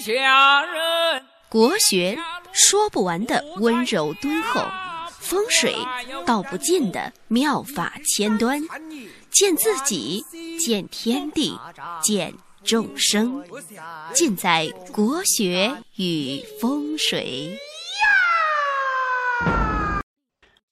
[0.00, 1.22] 下人。
[1.48, 2.16] 国学
[2.52, 4.60] 说不完的温柔敦厚，
[5.18, 5.74] 风水
[6.24, 8.60] 道不尽的妙法千端，
[9.30, 10.22] 见自己，
[10.58, 11.58] 见天地，
[12.02, 13.44] 见众生，
[14.12, 17.58] 尽在国学与风水。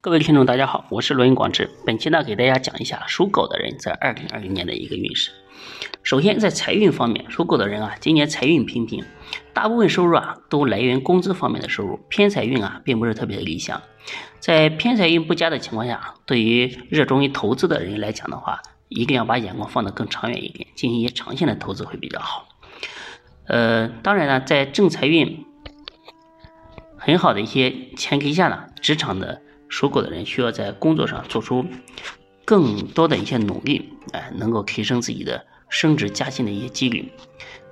[0.00, 1.70] 各位听众，大家好，我是罗云广志。
[1.86, 5.30] 本期呢，给大家讲一下属狗的人在二零二零年的一个运势。
[6.02, 9.04] 首先，在财运方面，属狗的人啊，今年财运平平，
[9.52, 13.80] 大部分收入啊都来源工资方面的收入，偏财运啊并不是特别的理想。
[14.38, 22.48] 在偏财运不佳的情况下，对于热衷于投资的人来讲的话，一定要把眼光放得更长远一点，进行一些长线的投资会比较好。
[23.46, 25.46] 呃，当然呢，在正财运
[26.98, 29.40] 很好的一些前提下呢，职场的。
[29.66, 31.66] 属狗的人需要在工作上做出
[32.44, 37.12] 更多的一些努力，哎，能够提升自己的升职加薪的一些几率。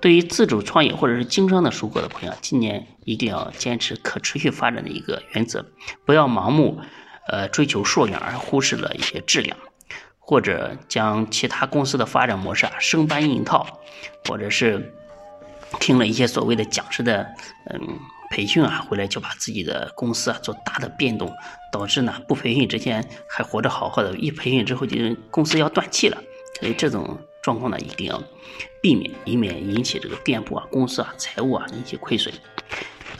[0.00, 5.66] 对于自主创业或者是经商的属狗的朋友，今年一定要坚持可持续发展的一个原则，
[6.06, 6.80] 不要盲目
[7.28, 9.56] 呃追求数量而忽视了一些质量，
[10.18, 13.80] 或者将其他公司的发展模式啊生搬硬套，
[14.26, 14.94] 或者是
[15.78, 17.26] 听了一些所谓的讲师的
[17.70, 17.98] 嗯。
[18.30, 21.34] 培训啊，回来就把自己的公司啊做大的变动，
[21.72, 24.96] 导致呢不培训之前还活着好好的，一培训之后就
[25.32, 26.16] 公司要断气了。
[26.60, 28.22] 所以这种状况呢一定要
[28.80, 32.32] 避免，以免引起这个店铺啊、公司啊、财务啊引起亏损。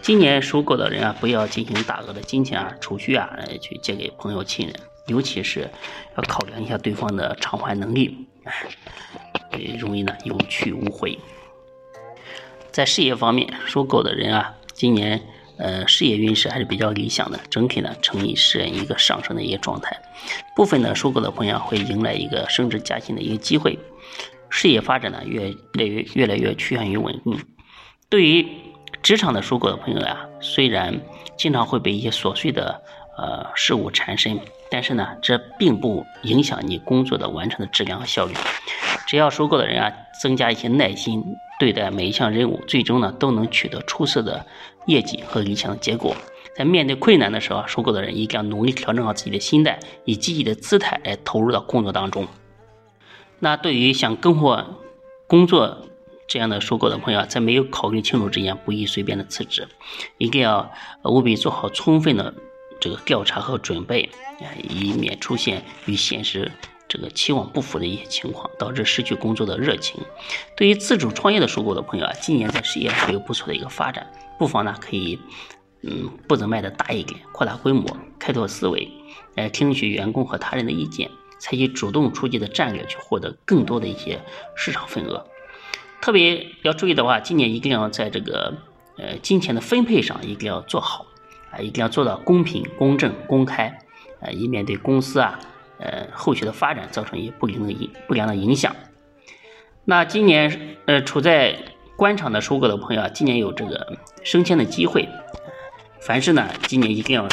[0.00, 3.28] 今年属狗的人啊，不要进行大额的金钱啊储蓄啊
[3.61, 4.77] 去借给朋友亲人，
[5.08, 5.69] 尤其是
[6.16, 11.19] 要考量一下对方的偿还能力，哎，容易呢有去无回。
[12.70, 14.55] 在事业方面，属狗的人啊。
[14.81, 15.20] 今年，
[15.59, 19.95] 呃，事业运势还是比较理想的，整体呢呈现是一个上升的一个状态。
[20.56, 23.78] 部分的收狗的朋友会迎来一个升职加薪的一个机会，
[24.48, 27.39] 事业发展呢越来越越来越趋向于稳定。
[28.09, 28.48] 对于
[29.03, 30.98] 职场的收狗的朋友呀，虽然
[31.37, 32.83] 经常会被一些琐碎的
[33.20, 34.40] 呃事物缠身，
[34.70, 38.34] 但是呢，这并不影响你工作的完成的质量和效率。
[39.06, 41.22] 只要收购的人啊，增加一些耐心。
[41.59, 44.47] 对待每一项任务，最终呢都能取得出色的
[44.86, 46.16] 业绩和理想的结果。
[46.56, 52.26] 在面对困难的时候，收购的人一定要努力调整好自己的心态，以积极的姿态来投入到工作当中。
[53.41, 54.66] 那对于想更换
[55.26, 55.86] 工作
[56.26, 59.69] 这样的收购的朋友，在没有考虑清楚之前，不宜随便的辞职，
[60.16, 60.70] 一定要
[61.04, 62.32] 务必做好充分的
[62.80, 64.08] 这个调查和准备，
[64.62, 66.50] 以免出现与现实。
[66.88, 70.02] 这个期望不符的一些情况，导致失去工作的热情。
[70.56, 74.10] 对于自主创业的属狗的朋友啊，今年在事业上有不错的一个发展，
[74.41, 75.16] 不妨呢可以，
[75.82, 78.91] 嗯，步子迈的大一点，扩大规模，开拓思维，
[79.36, 81.08] 来听取员工和他人的意见，
[81.38, 84.20] 采取主动出击的战略，去获得更多的一些
[84.56, 85.24] 市场份额。
[86.02, 88.52] 特别要注意的话，今年一定要在这个
[88.97, 91.06] 呃金钱的分配上一定要做好
[91.50, 93.78] 啊，一定要做到公平、公正、公开
[94.21, 95.38] 啊，以免对公司啊。
[95.83, 98.77] 呃，后续的发展造成一些不良的影不良的影响。
[99.87, 101.56] 那今年呃处在
[101.97, 105.09] 官场的属狗的朋友啊，今年有这个升迁的机会。
[106.03, 107.27] 凡事呢，今年一定要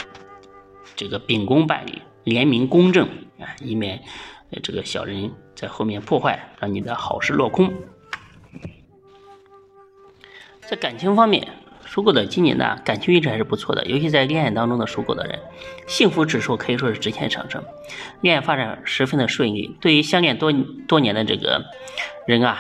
[0.96, 3.06] 这个秉公办理，廉明公正
[3.38, 4.02] 啊，以免
[4.64, 7.74] 这个小人在后面破坏，让你的好事落空。
[10.62, 11.46] 在感情方面。
[11.88, 15.40] 属狗的今年呢，感情运势还是不错的，尤其在恋爱当中的属狗的人，
[15.88, 17.64] 幸福指数可以说是直线上升，
[18.20, 19.76] 恋爱发展十分的顺利。
[19.80, 20.52] 对于相恋多
[20.86, 21.64] 多年的这个
[22.28, 22.60] 人啊，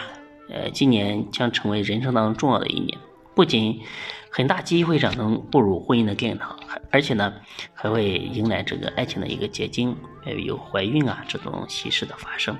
[0.49, 2.97] 呃，今年将成为人生当中重要的一年，
[3.35, 3.81] 不仅
[4.31, 6.57] 很大机会上能步入婚姻的殿堂，
[6.89, 7.33] 而且呢，
[7.73, 9.93] 还会迎来这个爱情的一个结晶，
[10.23, 12.57] 还有怀孕啊这种喜事的发生。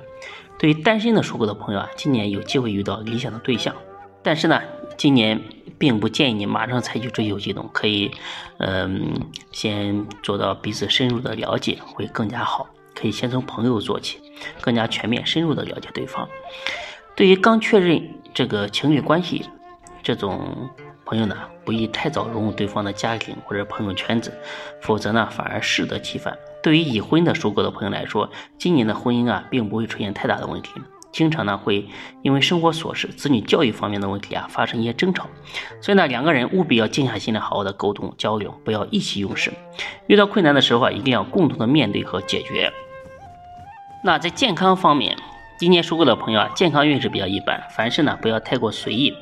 [0.58, 3.74] 对于单身的属狗的朋友啊，今年有机会遇到理想的对象，
[4.22, 4.60] 但是呢，
[4.98, 5.40] 今年。
[5.78, 8.10] 并不建议你马上采取追求行动，可以，
[8.58, 9.12] 嗯，
[9.52, 12.68] 先做到彼此深入的了解会更加好。
[12.96, 14.18] 可以先从朋友做起，
[14.60, 16.28] 更加全面深入的了解对方。
[17.14, 18.02] 对于刚确认
[18.34, 19.44] 这个情侣关系
[20.02, 20.68] 这种
[21.04, 24.36] 朋友呢，不宜太早融入对方的家庭或者朋友圈子，
[24.82, 26.36] 否则呢反而适得其反。
[26.60, 28.28] 对于已婚的属狗的朋友来说，
[28.58, 30.72] 今年的婚姻啊，并不会出现太大的问题。
[31.18, 31.84] 经常呢会
[32.22, 35.26] 因为生活琐事、子女教育方面的问题啊发生一些争吵，
[35.80, 39.52] 所以呢两个人务必要静下心来好好的沟通交流，不要意气用事。
[40.06, 42.72] 遇到困难的时候啊一定要共同的面对和解决。
[44.04, 45.16] 那在健康方面，
[45.58, 49.12] 今年属狗的朋友啊健康运势比较一般，凡事呢不要太过随意，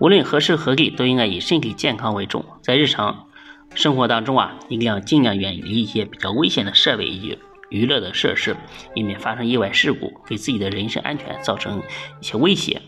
[0.00, 2.44] 无论何时何地都应该以身体健康为重。
[2.60, 3.28] 在日常
[3.76, 7.38] 生活当中啊一定要尽量远离一些比较危险的设备以及。
[7.68, 8.56] 娱乐的设施，
[8.94, 11.82] 以免发生意外事故，给自己的人身安全造成
[12.20, 12.80] 一些威胁。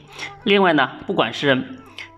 [0.44, 1.62] 另外呢，不管是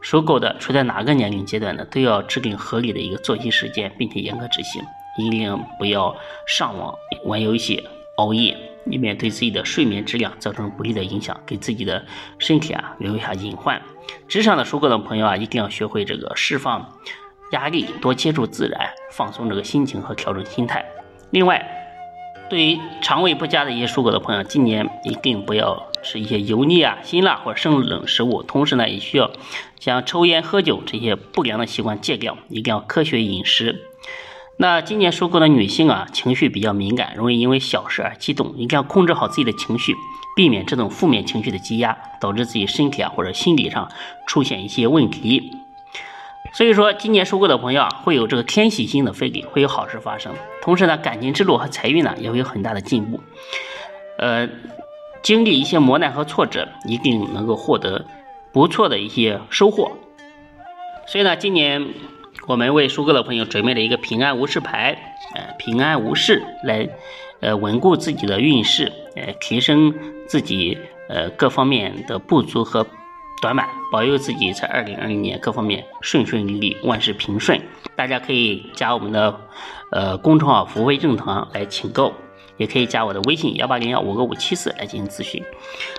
[0.00, 4.82] 属狗的处在哪个年龄阶段呢，都要制定合理的一个作息时间，并且严格执行，
[5.18, 6.14] 一定不要
[6.46, 7.86] 上网玩游戏、
[8.16, 12.04] 熬夜，以免对自己的睡眠质量造成不利的影响，给自己的
[12.38, 13.80] 身体啊留下隐患。
[14.26, 16.98] 职场的属狗的朋友啊，一定要学会这个释放
[17.52, 20.84] 压力，多接触自然，放松这个心情和调整心态。
[21.30, 21.62] 另外，
[22.50, 28.42] 对于肠胃不佳的一些属狗的朋友，今年一定不要吃一些油腻啊、辛辣或者生冷食物。
[28.42, 29.30] 同时呢，也需要
[29.78, 33.86] 将抽烟、喝酒这些不良的习惯戒掉，一定要科学饮食。
[34.56, 39.94] 那今年属狗的女性啊，情绪比较敏感，容易因为小事而激动，一定要控制好自己的情绪，
[40.34, 43.88] 避免这种负面情绪的积压，导致自己身体啊或者心理上
[44.26, 45.52] 出现一些问题。
[46.52, 50.34] 所以说，今年属狗的朋友啊，会有这个天喜星的飞利，会有好事发生。
[50.60, 53.20] 同时呢，感情之路和财运呢，也会有很大的进步。
[54.18, 54.48] 呃，
[55.22, 58.04] 经历一些磨难和挫折，一定能够获得
[58.52, 59.92] 不错的一些收获。
[61.06, 61.86] 所以呢，今年
[62.48, 66.88] 我们为属狗的朋友准备了一个平安无事牌，呃，平安无事来，
[67.40, 69.94] 呃，稳固自己的运势，呃，提升
[70.26, 70.76] 自己
[71.08, 72.84] 呃各方面的不足和。
[73.40, 77.58] 短板，保佑自己在二零二零年各方面顺顺利利，万事平顺。
[77.96, 79.40] 大家可以加我们的
[79.90, 82.12] 呃公众号“福慧正堂”来请购，
[82.58, 85.42] 也可以加我的微信幺八零幺五个五七四来进行咨询。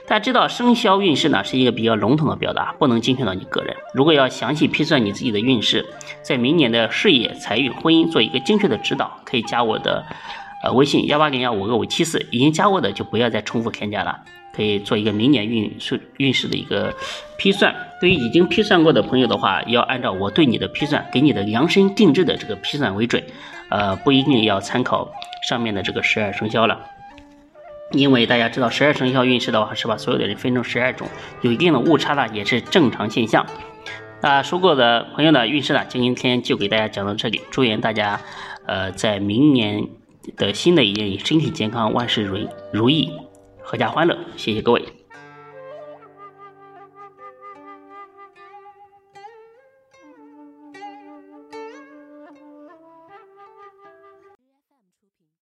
[0.07, 3.75] 大家知道生肖运势呢是一个比较笼统的表达，不能精确到你个人。
[3.95, 5.83] 如果要详细批算你自己的运势，
[6.21, 10.05] 在明年的事业、财运、婚姻做一个精确的指导，可以加我的
[10.63, 12.25] 呃微信幺八零幺五个五七四。
[12.31, 14.23] 已经加过的就不要再重复添加了。
[14.53, 16.93] 可以做一个明年运势运势的一个
[17.37, 17.73] 批算。
[18.01, 23.23] 对于已经批算过的朋友的话，要按照我对你的批算，给你的量身定制的这个批算为准，
[23.69, 25.09] 呃，不一定要参考
[25.47, 26.81] 上面的这个十二生肖了。
[27.93, 31.07] 因为大家知道，十二生肖运势的话，是把所有的人分成十二种，
[31.41, 33.45] 有一定的误差呢，也是正常现象。
[34.21, 37.39] 那说过的朋友呢，运势呢，今天就给大家讲到这里。
[37.51, 38.19] 祝愿大家，
[38.65, 39.87] 呃，在明年
[40.37, 42.37] 的新的一年里，身体健康，万事如
[42.71, 43.11] 如意。
[43.63, 45.00] 阖家欢乐，谢谢各位。